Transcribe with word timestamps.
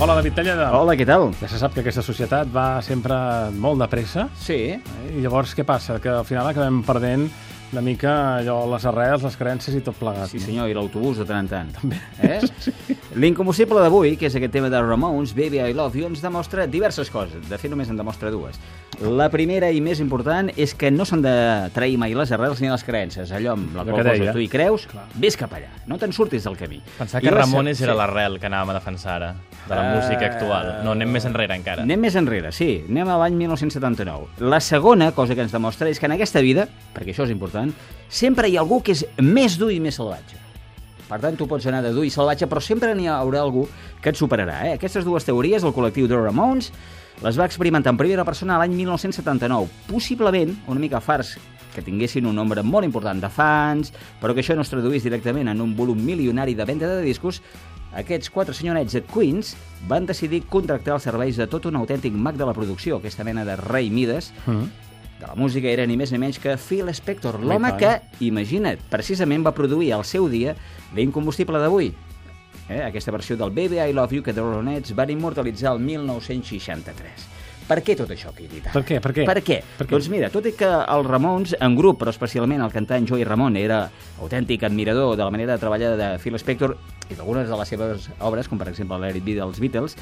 Hola, 0.00 0.14
David 0.18 0.34
Talleda. 0.34 0.66
Hola, 0.76 0.96
què 0.98 1.04
tal? 1.06 1.28
Ja 1.38 1.48
se 1.48 1.58
sap 1.60 1.72
que 1.76 1.80
aquesta 1.84 2.02
societat 2.04 2.50
va 2.52 2.80
sempre 2.84 3.14
molt 3.62 3.78
de 3.80 3.86
pressa, 3.88 4.26
Sí. 4.36 4.56
eh? 4.74 4.80
i 5.14 5.20
llavors 5.22 5.54
què 5.56 5.64
passa? 5.64 6.00
Que 6.00 6.08
al 6.10 6.24
final 6.24 6.46
acabem 6.50 6.82
perdent 6.82 7.28
una 7.72 7.80
mica 7.82 8.36
allò, 8.38 8.60
les 8.72 8.84
arrels, 8.86 9.22
les 9.26 9.36
creences 9.36 9.74
i 9.74 9.80
tot 9.82 9.96
plegat. 9.98 10.28
Sí, 10.30 10.38
senyor, 10.38 10.68
i 10.70 10.74
l'autobús 10.76 11.18
de 11.18 11.24
tant 11.26 11.40
en 11.42 11.48
tant. 11.48 11.72
També. 11.74 11.98
Eh? 12.22 12.38
L'incombustible 13.18 13.80
d'avui, 13.82 14.16
que 14.18 14.28
és 14.28 14.34
aquest 14.38 14.52
tema 14.54 14.70
de 14.70 14.80
Ramones, 14.82 15.32
Baby 15.34 15.58
I 15.60 15.74
Love 15.74 15.98
You, 15.98 16.06
ens 16.10 16.22
demostra 16.22 16.66
diverses 16.70 17.10
coses. 17.10 17.42
De 17.50 17.58
fet, 17.58 17.70
només 17.72 17.90
en 17.90 17.98
demostra 17.98 18.30
dues. 18.30 18.58
La 19.02 19.26
primera 19.30 19.72
i 19.74 19.80
més 19.82 19.98
important 19.98 20.52
és 20.54 20.70
que 20.78 20.92
no 20.94 21.02
s'han 21.08 21.22
de 21.24 21.34
trair 21.74 21.96
mai 21.98 22.14
les 22.14 22.30
arrels 22.34 22.60
ni 22.62 22.70
les 22.70 22.84
creences. 22.86 23.32
Allò 23.34 23.56
amb 23.56 23.74
la 23.74 23.82
qual 23.82 24.04
que 24.04 24.18
cosa 24.20 24.32
tu 24.36 24.42
hi 24.44 24.48
creus, 24.52 24.86
Clar. 24.86 25.08
vés 25.18 25.36
cap 25.36 25.52
allà. 25.58 25.72
No 25.90 25.98
te'n 25.98 26.12
surtis 26.14 26.44
del 26.46 26.56
camí. 26.56 26.78
Pensar 26.98 27.22
I 27.22 27.26
que 27.26 27.32
la 27.34 27.40
Ramones 27.42 27.78
se- 27.78 27.84
era 27.88 27.94
sí. 27.94 27.98
l'arrel 27.98 28.38
que 28.38 28.46
anàvem 28.46 28.70
a 28.70 28.78
defensar 28.78 29.16
ara, 29.18 29.32
de 29.66 29.74
la 29.74 29.82
Eh, 29.82 29.96
música 29.96 30.26
actual. 30.26 30.84
No, 30.84 30.92
anem 30.92 31.10
més 31.10 31.24
enrere 31.26 31.56
encara. 31.56 31.82
Anem 31.82 32.00
més 32.06 32.14
enrere, 32.14 32.52
sí. 32.52 32.84
Anem 32.88 33.08
a 33.08 33.18
l'any 33.18 33.34
1979. 33.34 34.26
La 34.38 34.60
segona 34.60 35.10
cosa 35.12 35.34
que 35.34 35.42
ens 35.42 35.52
demostra 35.52 35.88
és 35.88 35.98
que 35.98 36.06
en 36.06 36.12
aquesta 36.12 36.40
vida, 36.40 36.68
perquè 36.94 37.14
això 37.14 37.24
és 37.24 37.30
important, 37.30 37.63
sempre 38.08 38.48
hi 38.48 38.56
ha 38.56 38.62
algú 38.64 38.82
que 38.82 38.92
és 38.92 39.04
més 39.22 39.56
dur 39.60 39.70
i 39.72 39.80
més 39.80 39.96
salvatge. 40.00 40.40
Per 41.08 41.18
tant, 41.20 41.36
tu 41.36 41.46
pots 41.46 41.66
anar 41.68 41.82
de 41.84 41.92
dur 41.92 42.04
i 42.06 42.10
salvatge, 42.10 42.48
però 42.48 42.62
sempre 42.64 42.94
n'hi 42.96 43.06
haurà 43.12 43.42
algú 43.44 43.66
que 44.02 44.10
et 44.10 44.16
superarà. 44.16 44.62
Eh? 44.68 44.74
Aquestes 44.78 45.04
dues 45.04 45.24
teories, 45.26 45.62
el 45.62 45.74
col·lectiu 45.76 46.08
The 46.08 46.16
Ramones, 46.16 46.70
les 47.22 47.36
va 47.38 47.44
experimentar 47.46 47.92
en 47.92 47.98
primera 48.00 48.24
persona 48.24 48.56
l'any 48.58 48.72
1979. 48.74 49.68
Possiblement, 49.90 50.56
una 50.66 50.80
mica 50.80 51.00
fars 51.04 51.36
que 51.74 51.82
tinguessin 51.82 52.26
un 52.26 52.36
nombre 52.38 52.62
molt 52.62 52.86
important 52.86 53.20
de 53.20 53.28
fans, 53.28 53.92
però 54.22 54.34
que 54.34 54.42
això 54.42 54.54
no 54.56 54.62
es 54.62 54.70
traduís 54.70 55.04
directament 55.04 55.50
en 55.50 55.60
un 55.60 55.76
volum 55.76 56.00
milionari 56.00 56.54
de 56.54 56.64
venda 56.64 56.88
de 56.88 57.02
discos, 57.02 57.42
aquests 57.94 58.30
quatre 58.30 58.54
senyorets 58.54 58.94
de 58.96 59.02
Queens 59.06 59.54
van 59.90 60.06
decidir 60.06 60.44
contractar 60.50 60.96
els 60.96 61.04
serveis 61.06 61.36
de 61.38 61.46
tot 61.50 61.66
un 61.70 61.76
autèntic 61.78 62.14
mag 62.14 62.38
de 62.38 62.46
la 62.46 62.54
producció, 62.54 62.98
aquesta 62.98 63.26
mena 63.26 63.44
de 63.44 63.56
rei 63.60 63.90
Mides, 63.90 64.32
Mm. 64.46 64.70
De 65.24 65.30
la 65.32 65.40
música 65.40 65.70
era 65.72 65.86
ni 65.88 65.96
més 65.96 66.12
ni 66.12 66.20
menys 66.20 66.38
que 66.38 66.56
Phil 66.60 66.90
Spector, 66.92 67.38
Home, 67.40 67.48
l'home 67.48 67.70
que, 67.80 67.92
imagina't, 68.24 68.82
precisament 68.92 69.44
va 69.46 69.54
produir 69.56 69.94
al 69.96 70.04
seu 70.04 70.28
dia 70.28 70.52
l'incombustible 70.94 71.60
d'avui. 71.62 71.94
Eh? 72.68 72.82
Aquesta 72.84 73.12
versió 73.12 73.36
del 73.40 73.52
Baby 73.52 73.80
I 73.80 73.96
Love 73.96 74.18
You 74.18 74.24
que 74.24 74.34
The 74.36 74.44
Ronettes 74.44 74.94
van 74.96 75.10
immortalitzar 75.10 75.72
el 75.74 75.80
1963. 75.80 77.30
Per 77.64 77.78
què 77.80 77.94
tot 77.96 78.10
això, 78.12 78.28
Quirita? 78.36 78.74
Per 78.74 78.82
què? 78.84 78.98
Per 79.00 79.12
què? 79.16 79.24
Per 79.24 79.40
què? 79.40 79.56
Per 79.78 79.86
què? 79.86 79.92
Doncs 79.94 80.10
mira, 80.12 80.28
tot 80.32 80.44
i 80.44 80.52
que 80.52 80.68
els 80.68 81.06
Ramones, 81.08 81.54
en 81.64 81.76
grup, 81.78 82.02
però 82.02 82.12
especialment 82.12 82.60
el 82.60 82.74
cantant 82.74 83.08
Joey 83.08 83.24
Ramone, 83.24 83.62
era 83.64 83.86
autèntic 84.20 84.66
admirador 84.68 85.16
de 85.16 85.24
la 85.24 85.32
manera 85.32 85.56
de 85.56 85.62
treballar 85.62 85.94
de 85.96 86.10
Phil 86.20 86.36
Spector 86.40 86.76
i 87.08 87.16
d'algunes 87.16 87.48
de 87.48 87.56
les 87.56 87.72
seves 87.72 88.10
obres, 88.20 88.50
com 88.52 88.60
per 88.60 88.68
exemple 88.68 88.98
l'Eric 89.00 89.24
B 89.24 89.38
dels 89.38 89.62
Beatles, 89.62 89.96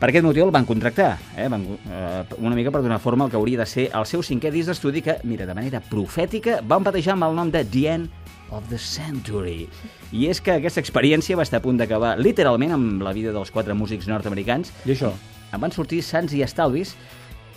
per 0.00 0.08
aquest 0.08 0.24
motiu 0.24 0.46
el 0.46 0.52
van 0.54 0.64
contractar, 0.64 1.18
eh? 1.36 1.48
van, 1.52 1.66
eh, 1.66 2.22
una 2.38 2.56
mica 2.56 2.70
per 2.72 2.80
donar 2.80 3.00
forma 3.02 3.26
al 3.26 3.32
que 3.32 3.36
hauria 3.36 3.58
de 3.60 3.66
ser 3.68 3.90
el 3.92 4.06
seu 4.08 4.22
cinquè 4.24 4.48
disc 4.54 4.70
d'estudi 4.70 5.02
que, 5.04 5.18
mira, 5.28 5.44
de 5.50 5.56
manera 5.58 5.82
profètica, 5.84 6.62
van 6.64 6.86
batejar 6.86 7.18
amb 7.18 7.26
el 7.26 7.36
nom 7.36 7.50
de 7.52 7.66
The 7.66 7.82
End 7.90 8.30
of 8.48 8.70
the 8.70 8.78
Century. 8.78 9.66
I 10.14 10.30
és 10.30 10.40
que 10.40 10.56
aquesta 10.56 10.80
experiència 10.80 11.36
va 11.36 11.44
estar 11.44 11.60
a 11.60 11.66
punt 11.66 11.76
d'acabar 11.82 12.14
literalment 12.18 12.72
amb 12.78 13.04
la 13.04 13.12
vida 13.12 13.34
dels 13.34 13.52
quatre 13.52 13.76
músics 13.76 14.08
nord-americans 14.08 14.72
I 14.86 14.94
això? 14.96 15.12
En 15.52 15.60
van 15.60 15.72
sortir 15.72 16.02
sants 16.02 16.32
i 16.36 16.42
estalvis 16.46 16.94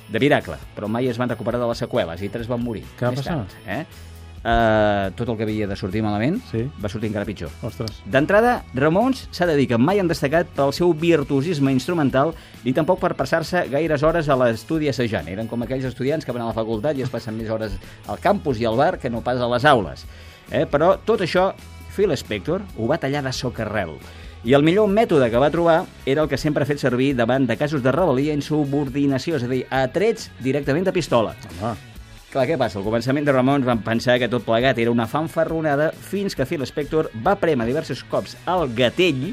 de 0.09 0.19
miracle, 0.19 0.57
però 0.75 0.89
mai 0.91 1.07
es 1.07 1.17
van 1.17 1.29
recuperar 1.31 1.59
de 1.61 1.67
les 1.69 1.79
seqüeles 1.79 2.21
i 2.21 2.29
tres 2.29 2.47
van 2.47 2.61
morir. 2.61 2.83
Què 2.99 3.07
va 3.07 3.13
passar? 3.15 3.37
Tard, 3.43 3.55
eh? 3.67 3.85
Uh, 4.43 5.07
tot 5.15 5.29
el 5.31 5.37
que 5.39 5.45
havia 5.45 5.69
de 5.71 5.75
sortir 5.79 6.01
malament 6.03 6.41
Sí. 6.49 6.65
va 6.83 6.89
sortir 6.91 7.07
encara 7.07 7.23
pitjor. 7.23 7.47
D'entrada, 8.11 8.65
Ramones 8.75 9.29
s'ha 9.31 9.45
de 9.47 9.55
dir 9.55 9.69
que 9.69 9.77
mai 9.79 10.01
han 10.01 10.09
destacat 10.11 10.49
pel 10.51 10.73
seu 10.75 10.91
virtuosisme 10.91 11.71
instrumental 11.71 12.33
ni 12.65 12.73
tampoc 12.75 12.99
per 12.99 13.13
passar-se 13.15 13.69
gaires 13.71 14.03
hores 14.03 14.27
a 14.27 14.35
l'estudi 14.35 14.89
assajant. 14.91 15.29
Eren 15.31 15.47
com 15.47 15.63
aquells 15.63 15.85
estudiants 15.87 16.25
que 16.27 16.35
van 16.35 16.43
a 16.43 16.49
la 16.51 16.57
facultat 16.57 16.99
i 16.99 17.05
es 17.07 17.09
passen 17.13 17.37
més 17.39 17.49
hores 17.49 17.77
al 18.05 18.19
campus 18.19 18.59
i 18.59 18.65
al 18.67 18.75
bar 18.75 18.97
que 18.99 19.09
no 19.09 19.21
pas 19.23 19.39
a 19.39 19.47
les 19.47 19.63
aules. 19.63 20.03
Eh? 20.51 20.65
Però 20.67 20.97
tot 21.05 21.21
això, 21.23 21.53
Phil 21.95 22.11
Spector 22.17 22.67
ho 22.77 22.87
va 22.91 22.97
tallar 22.99 23.23
de 23.23 23.31
socarrel. 23.31 23.95
I 24.43 24.51
el 24.57 24.63
millor 24.67 24.89
mètode 24.91 25.29
que 25.31 25.39
va 25.39 25.47
trobar 25.53 25.85
era 26.05 26.25
el 26.25 26.27
que 26.27 26.37
sempre 26.37 26.65
ha 26.65 26.67
fet 26.67 26.81
servir 26.81 27.13
davant 27.15 27.45
de 27.47 27.55
casos 27.55 27.79
de 27.83 27.93
rebel·lia 27.95 28.33
i 28.33 28.41
insubordinació, 28.41 29.37
és 29.39 29.47
a 29.47 29.47
dir, 29.47 29.63
a 29.71 29.85
trets 29.87 30.27
directament 30.43 30.83
de 30.89 30.91
pistola. 30.91 31.31
Home, 31.61 31.77
Clar, 32.33 32.47
què 32.49 32.55
passa? 32.57 32.79
Al 32.79 32.85
començament 32.87 33.27
de 33.27 33.31
Ramones 33.31 33.67
van 33.67 33.83
pensar 33.85 34.15
que 34.17 34.25
tot 34.27 34.41
plegat 34.41 34.79
era 34.81 34.91
una 34.91 35.05
fanfarronada 35.05 35.91
fins 35.93 36.33
que 36.33 36.47
Phil 36.49 36.65
Spector 36.65 37.11
va 37.21 37.35
premer 37.37 37.67
diversos 37.69 38.01
cops 38.09 38.33
al 38.49 38.65
gatell 38.73 39.27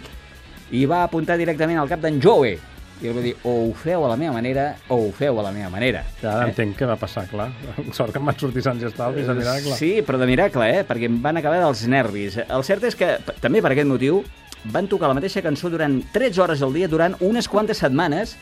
i 0.71 0.83
va 0.85 0.99
apuntar 1.07 1.39
directament 1.41 1.81
al 1.81 1.89
cap 1.89 2.05
d'en 2.05 2.21
Joey. 2.21 2.59
I 3.01 3.09
el 3.09 3.17
va 3.17 3.23
dir, 3.25 3.33
o 3.49 3.55
ho 3.65 3.71
feu 3.73 4.05
a 4.05 4.11
la 4.13 4.19
meva 4.21 4.35
manera 4.37 4.67
o 4.93 4.99
ho 5.07 5.09
feu 5.17 5.41
a 5.41 5.47
la 5.47 5.55
meva 5.55 5.71
manera. 5.73 6.03
ja 6.21 6.35
eh? 6.43 6.51
entenc 6.51 6.77
què 6.77 6.87
va 6.87 6.99
passar, 7.01 7.25
clar. 7.31 7.49
Sort 7.97 8.13
que 8.13 8.21
em 8.21 8.29
van 8.29 8.37
sortir 8.39 8.63
sants 8.69 8.85
i 8.85 8.91
estalvis, 8.91 9.27
de 9.27 9.39
miracle. 9.39 9.79
Sí, 9.81 9.91
però 10.05 10.21
de 10.21 10.29
miracle, 10.29 10.69
eh? 10.69 10.85
Perquè 10.85 11.09
em 11.09 11.17
van 11.25 11.41
acabar 11.41 11.65
dels 11.65 11.87
nervis. 11.89 12.37
El 12.45 12.69
cert 12.69 12.85
és 12.85 13.01
que, 13.01 13.15
també 13.41 13.65
per 13.65 13.73
aquest 13.73 13.89
motiu, 13.89 14.21
van 14.65 14.89
tocar 14.89 15.09
la 15.09 15.17
mateixa 15.17 15.43
cançó 15.43 15.71
durant 15.73 16.01
13 16.13 16.43
hores 16.43 16.63
al 16.63 16.75
dia 16.75 16.89
durant 16.89 17.17
unes 17.21 17.49
quantes 17.49 17.81
setmanes 17.81 18.37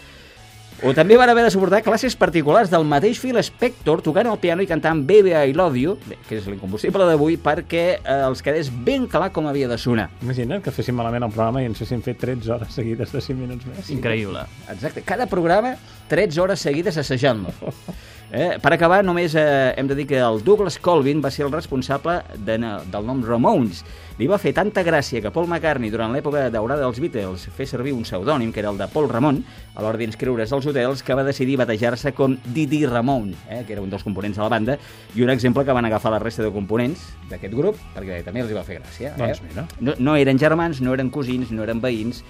o 0.78 0.92
també 0.94 1.16
van 1.18 1.26
haver 1.26 1.42
de 1.42 1.50
suportar 1.50 1.80
classes 1.82 2.14
particulars 2.14 2.70
del 2.70 2.84
mateix 2.86 3.18
Phil 3.18 3.40
Spector 3.42 3.98
tocant 4.06 4.28
el 4.30 4.36
piano 4.38 4.62
i 4.62 4.68
cantant 4.70 5.00
Baby 5.08 5.32
I 5.34 5.54
Love 5.58 5.80
You, 5.80 5.96
bé, 6.06 6.20
que 6.28 6.36
és 6.38 6.46
l'incombustible 6.46 7.02
d'avui, 7.08 7.34
perquè 7.42 7.82
eh, 7.96 8.18
els 8.28 8.44
quedés 8.46 8.70
ben 8.70 9.08
clar 9.10 9.32
com 9.34 9.48
havia 9.50 9.66
de 9.66 9.78
sonar. 9.82 10.06
Imagina't 10.22 10.62
que 10.62 10.74
fessin 10.74 10.94
malament 10.94 11.26
el 11.26 11.34
programa 11.34 11.64
i 11.64 11.66
ens 11.66 11.82
fessin 11.82 12.04
fer 12.06 12.14
13 12.20 12.54
hores 12.54 12.78
seguides 12.78 13.10
de 13.10 13.24
5 13.26 13.40
minuts 13.40 13.66
més. 13.66 13.90
Increïble. 13.90 14.44
Exacte. 14.70 15.02
Cada 15.08 15.26
programa, 15.26 15.74
13 16.14 16.44
hores 16.46 16.62
seguides 16.62 17.02
assajant-lo. 17.02 17.50
Eh? 18.31 18.59
Per 18.61 18.72
acabar, 18.75 19.00
només 19.06 19.33
eh, 19.39 19.72
hem 19.81 19.89
de 19.89 19.97
dir 19.97 20.05
que 20.11 20.19
el 20.21 20.43
Douglas 20.44 20.77
Colvin 20.84 21.22
va 21.25 21.31
ser 21.33 21.47
el 21.47 21.53
responsable 21.53 22.19
de, 22.37 22.59
del 22.59 23.06
nom 23.06 23.22
Ramones. 23.25 23.81
Li 24.19 24.27
va 24.28 24.37
fer 24.43 24.50
tanta 24.53 24.83
gràcia 24.84 25.22
que 25.22 25.31
Paul 25.33 25.47
McCartney, 25.47 25.93
durant 25.94 26.12
l'època 26.12 26.49
daurada 26.53 26.83
dels 26.83 26.99
Beatles, 27.00 27.47
fes 27.56 27.72
servir 27.72 27.94
un 27.94 28.03
pseudònim, 28.05 28.50
que 28.53 28.61
era 28.61 28.72
el 28.75 28.81
de 28.81 28.89
Paul 28.93 29.09
Ramon, 29.09 29.39
a 29.77 29.84
l'hora 29.84 30.00
d'inscriure's 30.00 30.53
als 30.53 30.66
hotels, 30.69 31.05
que 31.06 31.16
va 31.16 31.25
decidir 31.25 31.56
batejar-se 31.61 32.12
com 32.19 32.34
Didi 32.44 32.83
Ramon, 32.84 33.31
eh? 33.49 33.62
que 33.65 33.77
era 33.77 33.84
un 33.84 33.89
dels 33.89 34.05
components 34.05 34.37
de 34.37 34.45
la 34.45 34.50
banda, 34.53 34.77
i 35.15 35.25
un 35.25 35.33
exemple 35.33 35.65
que 35.65 35.77
van 35.77 35.89
agafar 35.89 36.12
la 36.12 36.21
resta 36.21 36.45
de 36.45 36.53
components 36.53 37.06
d'aquest 37.31 37.55
grup, 37.55 37.81
perquè 37.95 38.21
també 38.27 38.45
els 38.45 38.53
hi 38.53 38.59
va 38.59 38.66
fer 38.66 38.83
gràcia. 38.83 39.15
Eh? 39.15 39.22
Doncs 39.22 39.45
mira. 39.47 39.69
No, 39.81 39.97
no 40.03 40.19
eren 40.19 40.43
germans, 40.43 40.83
no 40.84 40.99
eren 40.99 41.15
cosins, 41.15 41.55
no 41.55 41.65
eren 41.65 41.81
veïns, 41.81 42.25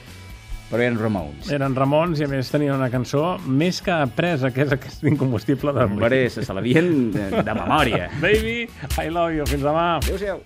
però 0.68 0.82
eren 0.84 0.98
Ramones. 1.00 1.48
Eren 1.54 1.76
Ramons 1.78 2.20
i 2.20 2.26
a 2.26 2.30
més 2.30 2.50
tenien 2.52 2.76
una 2.76 2.90
cançó 2.92 3.38
més 3.46 3.80
que 3.84 3.94
apresa, 3.94 4.52
que 4.52 4.66
és 4.66 4.76
aquest 4.76 5.04
incombustible 5.08 5.72
d'avui. 5.72 5.96
Hombre, 5.98 6.22
se 6.32 6.44
se 6.44 6.56
l'havien 6.56 7.10
de, 7.14 7.30
de 7.40 7.58
memòria. 7.62 8.10
Baby, 8.20 8.60
I 9.00 9.08
love 9.08 9.36
you. 9.38 9.48
Fins 9.48 9.64
demà. 9.64 9.90
Adéu-siau. 10.02 10.44